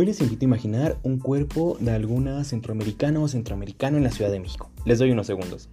[0.00, 4.30] Hoy les invito a imaginar un cuerpo de alguna centroamericana o centroamericano en la Ciudad
[4.30, 4.70] de México.
[4.84, 5.70] Les doy unos segundos.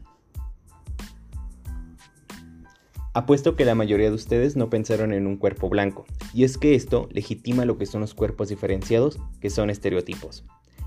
[3.13, 6.74] Apuesto que la mayoría de ustedes no pensaron en un cuerpo blanco, y es que
[6.74, 10.44] esto legitima lo que son los cuerpos diferenciados, que son estereotipos.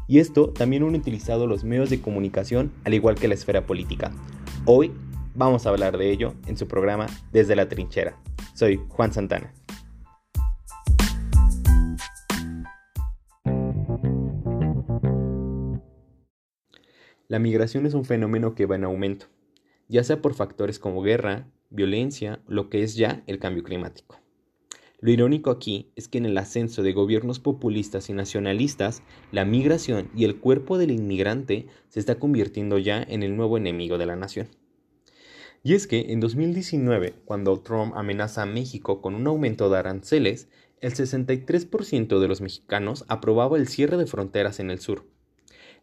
[0.09, 4.11] Y esto también han utilizado los medios de comunicación, al igual que la esfera política.
[4.64, 4.91] Hoy
[5.36, 8.18] vamos a hablar de ello en su programa Desde la Trinchera.
[8.55, 9.55] Soy Juan Santana.
[17.30, 19.27] La migración es un fenómeno que va en aumento,
[19.86, 24.19] ya sea por factores como guerra, violencia, lo que es ya el cambio climático.
[25.00, 30.10] Lo irónico aquí es que en el ascenso de gobiernos populistas y nacionalistas, la migración
[30.16, 34.16] y el cuerpo del inmigrante se está convirtiendo ya en el nuevo enemigo de la
[34.16, 34.48] nación.
[35.62, 40.48] Y es que en 2019, cuando Trump amenaza a México con un aumento de aranceles,
[40.81, 45.05] el 63% de los mexicanos aprobaba el cierre de fronteras en el sur,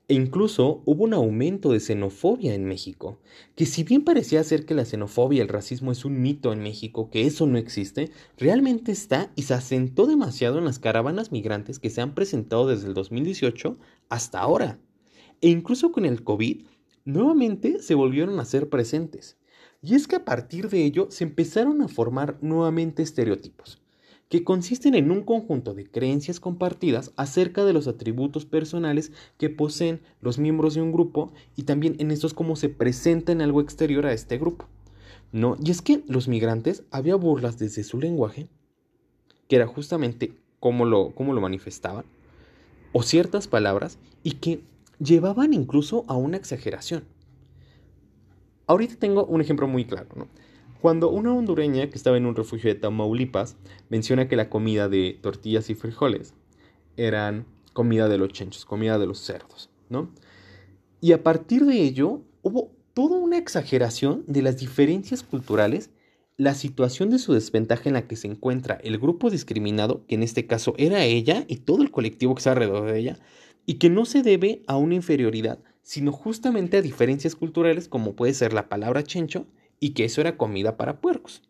[0.08, 3.18] e incluso hubo un aumento de xenofobia en México,
[3.56, 6.62] que si bien parecía ser que la xenofobia y el racismo es un mito en
[6.62, 11.80] México, que eso no existe, realmente está y se asentó demasiado en las caravanas migrantes
[11.80, 13.78] que se han presentado desde el 2018
[14.10, 14.80] hasta ahora.
[15.42, 16.66] E incluso con el COVID,
[17.04, 19.38] nuevamente se volvieron a ser presentes.
[19.82, 23.85] Y es que a partir de ello se empezaron a formar nuevamente estereotipos
[24.30, 30.02] que consisten en un conjunto de creencias compartidas acerca de los atributos personales que poseen
[30.22, 34.06] los miembros de un grupo y también en estos cómo se presenta en algo exterior
[34.06, 34.68] a este grupo.
[35.32, 35.58] ¿No?
[35.64, 38.48] Y es que los migrantes había burlas desde su lenguaje,
[39.48, 42.06] que era justamente cómo lo, cómo lo manifestaban,
[42.94, 44.64] o ciertas palabras, y que
[45.00, 47.04] llevaban incluso a una exageración.
[48.68, 50.08] Ahorita tengo un ejemplo muy claro.
[50.86, 53.58] Cuando una hondureña que estaba en un refugio de Tamaulipas
[53.90, 56.36] menciona que la comida de tortillas y frijoles
[56.96, 60.12] eran comida de los chenchos, comida de los cerdos, ¿no?
[61.02, 65.90] Y a partir de ello hubo toda una exageración de las diferencias culturales,
[66.38, 70.22] la situación de su desventaja en la que se encuentra el grupo discriminado, que en
[70.22, 73.18] este caso era ella y todo el colectivo que está alrededor de ella,
[73.66, 78.36] y que no se debe a una inferioridad, sino justamente a diferencias culturales como puede
[78.36, 79.48] ser la palabra chencho
[79.80, 81.44] y que eso era comida para puercos,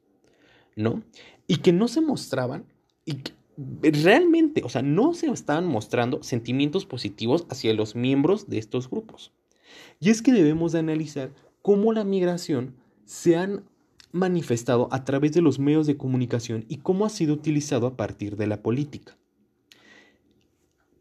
[0.75, 1.03] ¿no?
[1.47, 2.65] Y que no se mostraban,
[3.05, 3.19] y
[3.57, 9.31] realmente, o sea, no se estaban mostrando sentimientos positivos hacia los miembros de estos grupos.
[9.99, 12.75] Y es que debemos de analizar cómo la migración
[13.05, 13.63] se han
[14.11, 18.37] manifestado a través de los medios de comunicación y cómo ha sido utilizado a partir
[18.37, 19.17] de la política.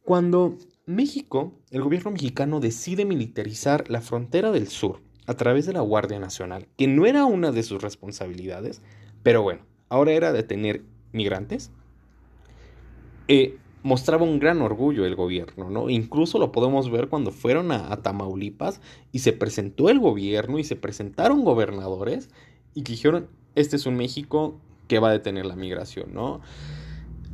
[0.02, 5.80] Cuando México, el gobierno mexicano decide militarizar la frontera del sur a través de la
[5.80, 8.82] Guardia Nacional, que no era una de sus responsabilidades,
[9.22, 11.70] pero bueno, ahora era detener migrantes,
[13.28, 15.90] eh, mostraba un gran orgullo el gobierno, ¿no?
[15.90, 18.80] Incluso lo podemos ver cuando fueron a, a, Tamaulipas
[19.12, 22.30] y se presentó el gobierno y se presentaron gobernadores
[22.74, 24.58] y dijeron, este es un México
[24.88, 26.41] que va a detener la migración, ¿no?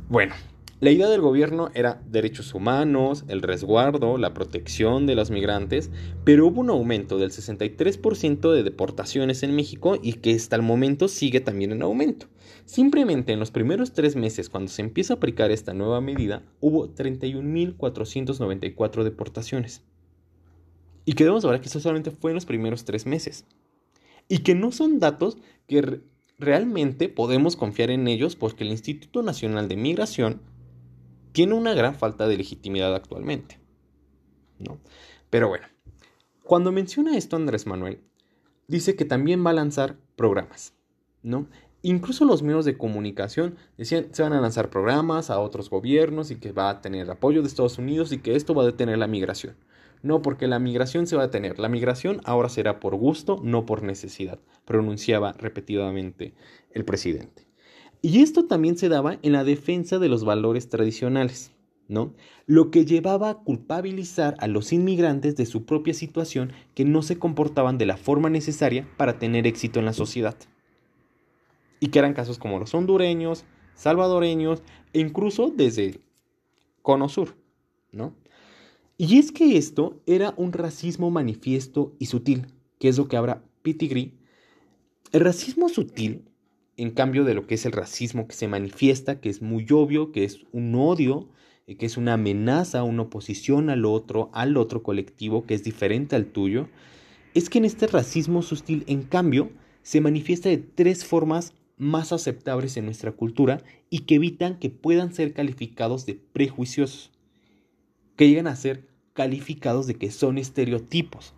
[0.09, 0.35] Bueno,
[0.81, 5.91] la idea del gobierno era derechos humanos, el resguardo, la protección de los migrantes,
[6.23, 11.07] pero hubo un aumento del 63% de deportaciones en México y que hasta el momento
[11.07, 12.25] sigue también en aumento.
[12.65, 16.87] Simplemente en los primeros tres meses, cuando se empieza a aplicar esta nueva medida, hubo
[16.87, 19.83] 31.494 deportaciones.
[21.05, 23.45] Y que debemos que eso solamente fue en los primeros tres meses.
[24.27, 25.37] Y que no son datos
[25.67, 26.01] que
[26.39, 30.41] realmente podemos confiar en ellos porque el Instituto Nacional de Migración
[31.31, 33.61] tiene una gran falta de legitimidad actualmente.
[34.61, 34.79] ¿no?
[35.29, 35.67] Pero bueno,
[36.43, 38.01] cuando menciona esto Andrés Manuel,
[38.67, 40.73] dice que también va a lanzar programas,
[41.23, 41.47] ¿no?
[41.83, 46.35] Incluso los medios de comunicación decían se van a lanzar programas a otros gobiernos y
[46.35, 49.07] que va a tener apoyo de Estados Unidos y que esto va a detener la
[49.07, 49.55] migración.
[50.03, 51.59] No, porque la migración se va a detener.
[51.59, 56.33] La migración ahora será por gusto, no por necesidad, pronunciaba repetidamente
[56.71, 57.47] el presidente.
[58.01, 61.51] Y esto también se daba en la defensa de los valores tradicionales,
[61.87, 62.13] ¿no?
[62.47, 67.19] Lo que llevaba a culpabilizar a los inmigrantes de su propia situación que no se
[67.19, 70.35] comportaban de la forma necesaria para tener éxito en la sociedad.
[71.79, 73.45] Y que eran casos como los hondureños,
[73.75, 74.63] salvadoreños
[74.93, 75.99] e incluso desde
[76.81, 77.35] Cono Sur,
[77.91, 78.15] ¿no?
[78.97, 82.47] Y es que esto era un racismo manifiesto y sutil,
[82.79, 84.13] que es lo que habla Pitigri.
[85.11, 86.30] El racismo sutil
[86.81, 90.11] en cambio de lo que es el racismo que se manifiesta, que es muy obvio,
[90.11, 91.29] que es un odio,
[91.67, 96.15] eh, que es una amenaza, una oposición al otro, al otro colectivo que es diferente
[96.15, 96.69] al tuyo,
[97.35, 99.51] es que en este racismo sutil, en cambio,
[99.83, 105.13] se manifiesta de tres formas más aceptables en nuestra cultura y que evitan que puedan
[105.13, 107.11] ser calificados de prejuiciosos.
[108.15, 111.33] que llegan a ser calificados de que son estereotipos.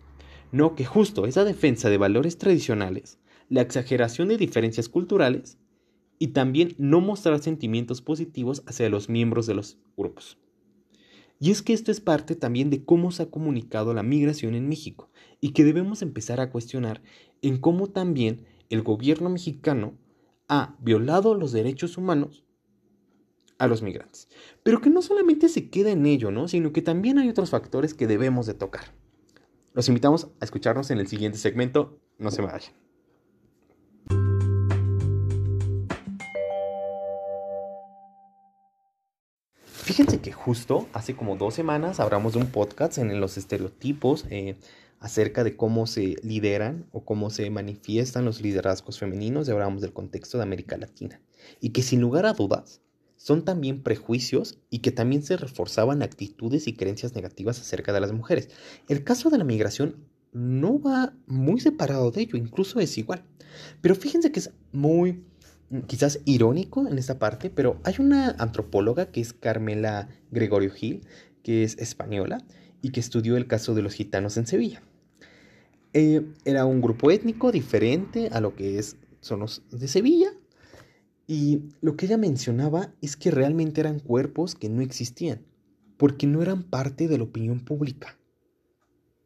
[0.52, 3.18] No que justo esa defensa de valores tradicionales,
[3.48, 5.58] la exageración de diferencias culturales
[6.18, 10.38] y también no mostrar sentimientos positivos hacia los miembros de los grupos.
[11.40, 14.68] Y es que esto es parte también de cómo se ha comunicado la migración en
[14.68, 15.10] México
[15.40, 17.02] y que debemos empezar a cuestionar
[17.42, 19.98] en cómo también el gobierno mexicano
[20.48, 22.44] ha violado los derechos humanos
[23.58, 24.28] a los migrantes.
[24.62, 26.48] Pero que no solamente se queda en ello, ¿no?
[26.48, 28.94] sino que también hay otros factores que debemos de tocar.
[29.72, 32.00] Los invitamos a escucharnos en el siguiente segmento.
[32.18, 32.72] No se vayan.
[39.94, 44.56] Fíjense que justo hace como dos semanas hablamos de un podcast en los estereotipos eh,
[44.98, 49.92] acerca de cómo se lideran o cómo se manifiestan los liderazgos femeninos y hablamos del
[49.92, 51.20] contexto de América Latina.
[51.60, 52.80] Y que sin lugar a dudas
[53.14, 58.10] son también prejuicios y que también se reforzaban actitudes y creencias negativas acerca de las
[58.10, 58.48] mujeres.
[58.88, 63.22] El caso de la migración no va muy separado de ello, incluso es igual.
[63.80, 65.22] Pero fíjense que es muy
[65.82, 71.02] quizás irónico en esta parte, pero hay una antropóloga que es Carmela Gregorio Gil,
[71.42, 72.38] que es española
[72.82, 74.82] y que estudió el caso de los gitanos en Sevilla.
[75.92, 80.30] Eh, era un grupo étnico diferente a lo que es, son los de Sevilla,
[81.26, 85.40] y lo que ella mencionaba es que realmente eran cuerpos que no existían,
[85.96, 88.18] porque no eran parte de la opinión pública.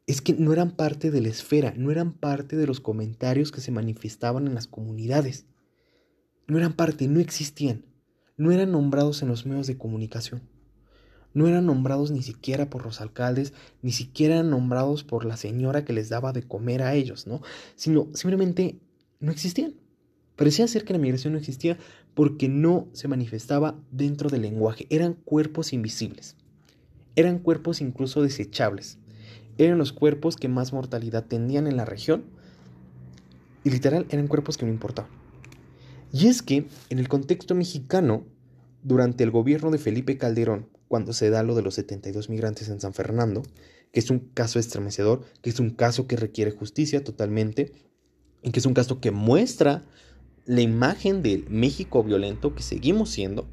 [0.07, 3.61] Es que no eran parte de la esfera, no eran parte de los comentarios que
[3.61, 5.45] se manifestaban en las comunidades
[6.49, 7.85] no eran parte, no existían,
[8.35, 10.41] no eran nombrados en los medios de comunicación,
[11.33, 13.53] no eran nombrados ni siquiera por los alcaldes,
[13.83, 17.41] ni siquiera eran nombrados por la señora que les daba de comer a ellos, ¿no?
[17.75, 18.79] Sino simplemente
[19.19, 19.75] no existían.
[20.35, 21.77] Parecía ser que la migración no existía
[22.15, 26.35] porque no se manifestaba dentro del lenguaje, eran cuerpos invisibles,
[27.15, 28.97] eran cuerpos incluso desechables,
[29.59, 32.23] eran los cuerpos que más mortalidad tenían en la región
[33.63, 35.18] y literal eran cuerpos que no importaban.
[36.11, 38.25] Y es que, en el contexto mexicano,
[38.83, 42.81] durante el gobierno de Felipe Calderón, cuando se da lo de los 72 migrantes en
[42.81, 43.43] San Fernando,
[43.91, 47.71] que es un caso estremecedor, que es un caso que requiere justicia totalmente,
[48.41, 49.85] y que es un caso que muestra
[50.45, 53.47] la imagen del México violento que seguimos siendo,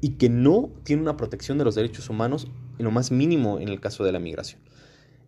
[0.00, 2.48] y que no tiene una protección de los derechos humanos
[2.78, 4.60] en lo más mínimo en el caso de la migración.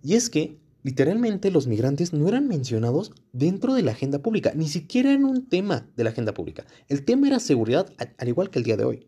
[0.03, 4.69] Y es que literalmente los migrantes no eran mencionados dentro de la agenda pública, ni
[4.69, 6.67] siquiera eran un tema de la agenda pública.
[6.89, 9.07] El tema era seguridad, al igual que el día de hoy.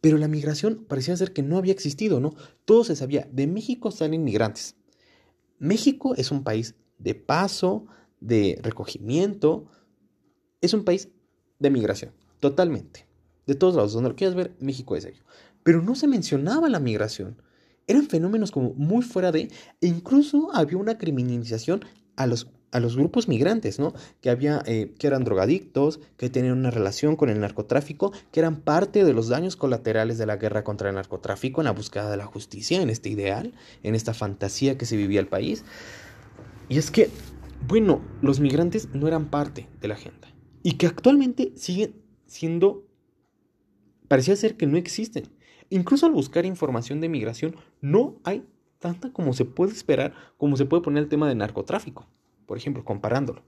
[0.00, 2.34] Pero la migración parecía ser que no había existido, ¿no?
[2.64, 4.76] Todo se sabía, de México salen migrantes.
[5.58, 7.86] México es un país de paso,
[8.20, 9.66] de recogimiento,
[10.60, 11.08] es un país
[11.58, 13.06] de migración, totalmente.
[13.46, 15.22] De todos lados, donde lo quieras ver, México es ello.
[15.62, 17.40] Pero no se mencionaba la migración
[17.86, 19.48] eran fenómenos como muy fuera de,
[19.80, 21.84] e incluso había una criminalización
[22.16, 23.94] a los, a los grupos migrantes, ¿no?
[24.20, 28.56] Que había, eh, que eran drogadictos, que tenían una relación con el narcotráfico, que eran
[28.56, 32.16] parte de los daños colaterales de la guerra contra el narcotráfico, en la búsqueda de
[32.16, 33.52] la justicia, en este ideal,
[33.82, 35.64] en esta fantasía que se vivía el país.
[36.68, 37.10] Y es que,
[37.68, 40.28] bueno, los migrantes no eran parte de la agenda.
[40.62, 41.94] Y que actualmente siguen
[42.26, 42.88] siendo,
[44.08, 45.28] parecía ser que no existen.
[45.70, 48.44] Incluso al buscar información de migración, no hay
[48.78, 52.06] tanta como se puede esperar, como se puede poner el tema de narcotráfico,
[52.46, 53.42] por ejemplo, comparándolo.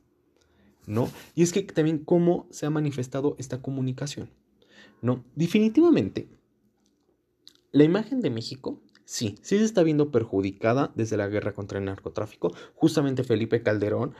[0.86, 1.10] ¿No?
[1.34, 4.30] Y es que también cómo se ha manifestado esta comunicación.
[5.02, 5.22] ¿No?
[5.36, 6.28] Definitivamente,
[7.72, 11.84] la imagen de México, sí, sí se está viendo perjudicada desde la guerra contra el
[11.84, 12.54] narcotráfico.
[12.74, 14.14] Justamente Felipe Calderón,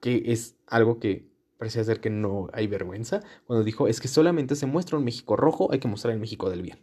[0.00, 4.56] que es algo que parecía ser que no hay vergüenza, cuando dijo, es que solamente
[4.56, 6.78] se muestra un México rojo, hay que mostrar el México del bien.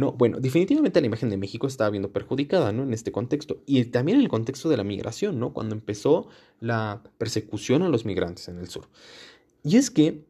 [0.00, 2.84] No, bueno, definitivamente la imagen de México estaba viendo perjudicada, ¿no?
[2.84, 3.62] En este contexto.
[3.66, 5.52] Y también en el contexto de la migración, ¿no?
[5.52, 6.28] Cuando empezó
[6.58, 8.88] la persecución a los migrantes en el sur.
[9.62, 10.24] Y es que,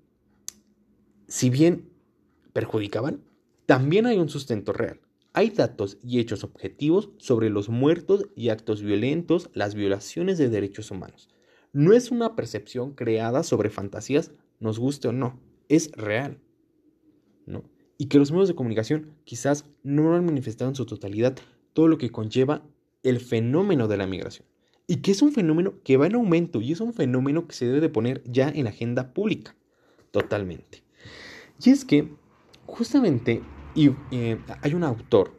[1.29, 1.89] si bien
[2.53, 3.23] perjudicaban,
[3.67, 5.01] también hay un sustento real.
[5.35, 10.91] Hay datos y hechos objetivos sobre los muertos y actos violentos, las violaciones de derechos
[10.91, 11.29] humanos.
[11.73, 16.41] No es una percepción creada sobre fantasías, nos guste o no, es real.
[17.47, 17.63] ¿no?
[18.01, 21.37] Y que los medios de comunicación quizás no han manifestado en su totalidad
[21.75, 22.63] todo lo que conlleva
[23.03, 24.47] el fenómeno de la migración.
[24.87, 27.67] Y que es un fenómeno que va en aumento y es un fenómeno que se
[27.67, 29.55] debe de poner ya en la agenda pública.
[30.13, 30.83] Totalmente.
[31.63, 32.09] Y es que
[32.65, 33.43] justamente
[33.77, 35.39] eh, hay un autor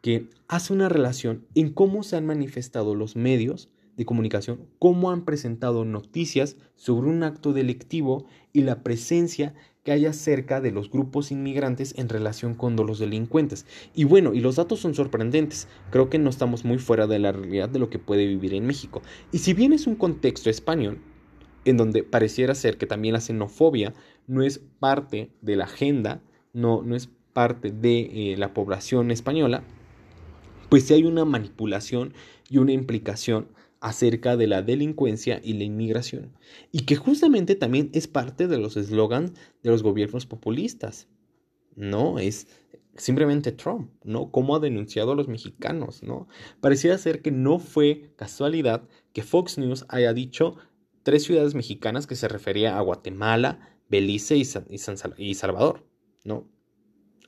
[0.00, 5.24] que hace una relación en cómo se han manifestado los medios de comunicación, cómo han
[5.24, 9.54] presentado noticias sobre un acto delictivo y la presencia
[9.86, 13.66] que hay acerca de los grupos inmigrantes en relación con los delincuentes.
[13.94, 15.68] Y bueno, y los datos son sorprendentes.
[15.92, 18.66] Creo que no estamos muy fuera de la realidad de lo que puede vivir en
[18.66, 19.00] México.
[19.30, 20.98] Y si bien es un contexto español,
[21.64, 23.94] en donde pareciera ser que también la xenofobia
[24.26, 26.20] no es parte de la agenda,
[26.52, 29.62] no, no es parte de eh, la población española,
[30.68, 32.12] pues sí hay una manipulación
[32.50, 33.46] y una implicación
[33.86, 36.32] acerca de la delincuencia y la inmigración,
[36.72, 41.06] y que justamente también es parte de los eslogans de los gobiernos populistas.
[41.76, 42.48] No, es
[42.96, 44.32] simplemente Trump, ¿no?
[44.32, 46.26] Cómo ha denunciado a los mexicanos, ¿no?
[46.60, 50.56] Parecía ser que no fue casualidad que Fox News haya dicho
[51.04, 54.48] tres ciudades mexicanas que se refería a Guatemala, Belice y,
[55.18, 55.86] y Salvador,
[56.24, 56.48] ¿no?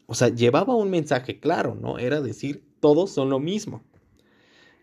[0.06, 1.98] O sea, llevaba un mensaje claro, ¿no?
[1.98, 3.84] Era decir, todos son lo mismo.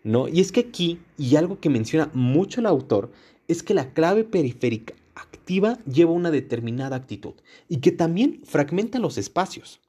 [0.06, 3.10] Y es que aquí, y algo que menciona mucho el autor,
[3.48, 7.34] es que la clave periférica activa lleva una determinada actitud
[7.68, 9.80] y que también fragmenta los espacios.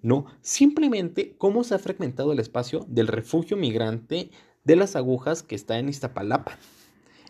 [0.00, 4.30] No, simplemente cómo se ha fragmentado el espacio del refugio migrante
[4.64, 6.58] de las agujas que está en Iztapalapa.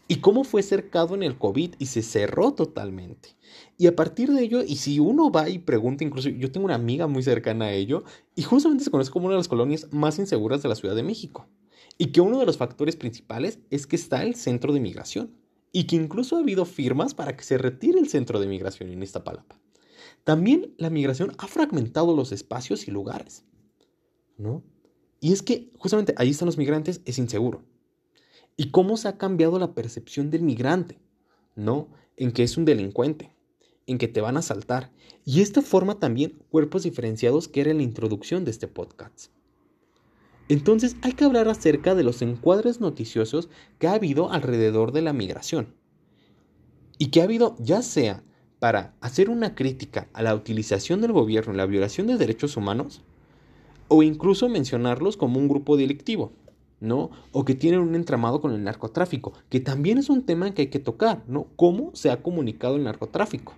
[0.07, 3.31] Y cómo fue cercado en el COVID y se cerró totalmente.
[3.77, 6.75] Y a partir de ello, y si uno va y pregunta, incluso yo tengo una
[6.77, 8.05] amiga muy cercana a ello,
[8.37, 11.03] y justamente se conoce como una de las colonias más inseguras de la Ciudad de
[11.03, 11.49] México
[11.99, 15.35] y que uno de los factores principales es que está el centro de migración
[15.73, 19.03] y que incluso ha habido firmas para que se retire el centro de migración en
[19.03, 19.59] Iztapalapa.
[20.23, 23.45] También la migración ha fragmentado los espacios y lugares,
[24.39, 24.63] ¿no?
[25.21, 27.65] Y es que justamente ahí están los migrantes, es inseguro.
[28.57, 30.99] ¿Y cómo se ha cambiado la percepción del migrante?
[31.57, 31.89] ¿No?
[32.17, 33.35] En que es un delincuente,
[33.87, 34.93] en que te van a asaltar.
[35.25, 39.31] Y esto forma también cuerpos diferenciados que era la introducción de este podcast.
[40.49, 43.49] Entonces hay que hablar acerca de los encuadres noticiosos
[43.79, 45.75] que ha habido alrededor de la migración.
[46.99, 48.23] Y que ha habido ya sea
[48.59, 53.03] para hacer una crítica a la utilización del gobierno en la violación de derechos humanos,
[53.89, 56.33] o incluso mencionarlos como un grupo delictivo,
[56.81, 57.11] ¿no?
[57.33, 60.69] O que tienen un entramado con el narcotráfico, que también es un tema que hay
[60.69, 61.49] que tocar, ¿no?
[61.57, 63.55] ¿Cómo se ha comunicado el narcotráfico?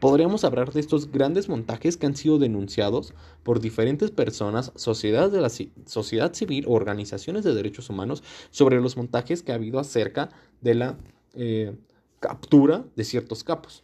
[0.00, 5.40] Podríamos hablar de estos grandes montajes que han sido denunciados por diferentes personas, sociedades de
[5.40, 5.50] la
[5.86, 10.74] sociedad civil o organizaciones de derechos humanos sobre los montajes que ha habido acerca de
[10.74, 10.98] la
[11.34, 11.76] eh,
[12.20, 13.82] captura de ciertos capos.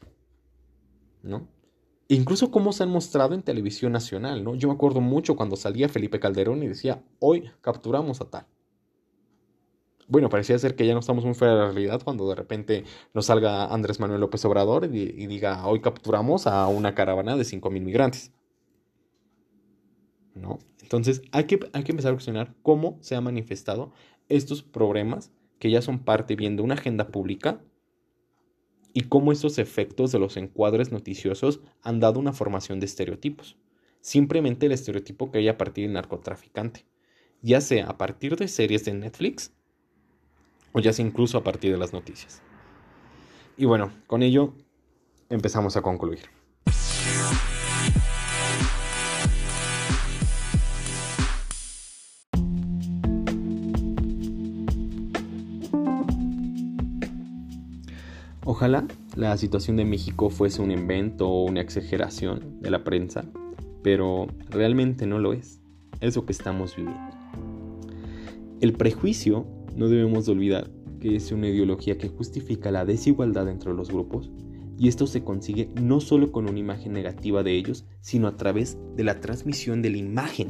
[1.22, 1.48] ¿No?
[2.06, 4.54] Incluso cómo se han mostrado en televisión nacional, ¿no?
[4.54, 8.46] Yo me acuerdo mucho cuando salía Felipe Calderón y decía, hoy capturamos a tal
[10.08, 12.84] bueno, parecía ser que ya no estamos muy fuera de la realidad cuando de repente
[13.14, 17.80] nos salga Andrés Manuel López Obrador y, diga, hoy capturamos a una caravana de 5.000
[17.80, 18.32] migrantes.
[20.34, 20.58] ¿No?
[20.82, 23.92] Entonces hay que, hay que empezar a cuestionar cómo se han manifestado
[24.28, 27.62] estos problemas que ya son parte bien de una agenda pública
[28.92, 33.56] y cómo estos efectos de los encuadres noticiosos han dado una formación de estereotipos.
[34.00, 36.84] Simplemente el estereotipo que hay a partir del narcotraficante,
[37.42, 39.52] ya sea a partir de series de Netflix
[40.74, 42.42] o ya sea incluso a partir de las noticias.
[43.56, 44.52] Y bueno, con ello
[45.30, 46.18] empezamos a concluir.
[58.44, 63.24] Ojalá la situación de México fuese un invento o una exageración de la prensa,
[63.82, 65.60] pero realmente no lo es.
[66.00, 67.00] Es lo que estamos viviendo.
[68.60, 73.90] El prejuicio no debemos olvidar que es una ideología que justifica la desigualdad entre los
[73.90, 74.30] grupos,
[74.78, 78.78] y esto se consigue no solo con una imagen negativa de ellos, sino a través
[78.96, 80.48] de la transmisión de la imagen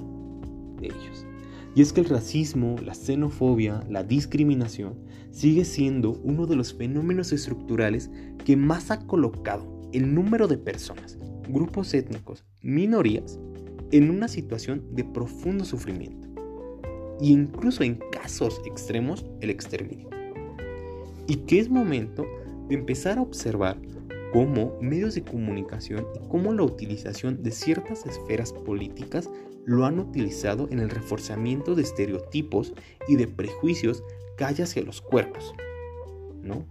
[0.80, 1.26] de ellos.
[1.74, 4.94] Y es que el racismo, la xenofobia, la discriminación
[5.32, 8.10] sigue siendo uno de los fenómenos estructurales
[8.44, 13.40] que más ha colocado el número de personas, grupos étnicos, minorías,
[13.90, 16.23] en una situación de profundo sufrimiento
[17.20, 20.08] y incluso en casos extremos el exterminio.
[21.26, 22.26] Y que es momento
[22.68, 23.76] de empezar a observar
[24.32, 29.30] cómo medios de comunicación y cómo la utilización de ciertas esferas políticas
[29.64, 32.74] lo han utilizado en el reforzamiento de estereotipos
[33.08, 34.02] y de prejuicios
[34.36, 35.54] que hay hacia los cuerpos.
[36.42, 36.66] ¿No?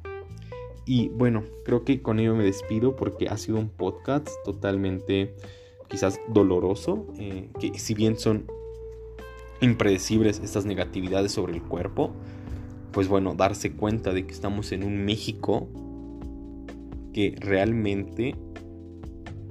[0.86, 5.34] Y bueno, creo que con ello me despido porque ha sido un podcast totalmente
[5.88, 8.46] quizás doloroso, eh, que si bien son
[9.64, 12.14] impredecibles estas negatividades sobre el cuerpo,
[12.92, 15.70] pues bueno, darse cuenta de que estamos en un México
[17.14, 18.36] que realmente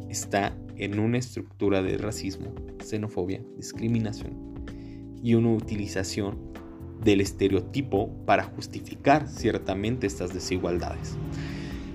[0.09, 4.55] está en una estructura de racismo, xenofobia, discriminación
[5.23, 6.53] y una utilización
[7.03, 11.17] del estereotipo para justificar ciertamente estas desigualdades.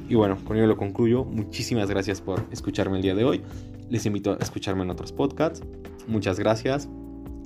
[0.09, 1.25] Y bueno, con ello lo concluyo.
[1.25, 3.41] Muchísimas gracias por escucharme el día de hoy.
[3.89, 5.63] Les invito a escucharme en otros podcasts.
[6.07, 6.89] Muchas gracias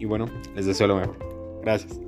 [0.02, 1.16] y bueno, les deseo lo mejor.
[1.62, 2.00] Gracias.